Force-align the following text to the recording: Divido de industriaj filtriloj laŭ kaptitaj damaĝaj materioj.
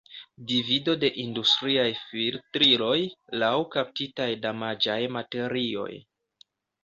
Divido 0.51 0.93
de 1.01 1.09
industriaj 1.23 1.89
filtriloj 2.05 2.95
laŭ 3.43 3.51
kaptitaj 3.75 4.29
damaĝaj 4.47 4.99
materioj. 5.19 5.93